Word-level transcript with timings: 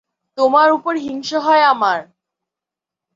তোমার 0.37 0.67
ওপর 0.71 0.93
হিংসা 0.97 1.39
হয় 1.39 1.63
আমার। 1.65 1.99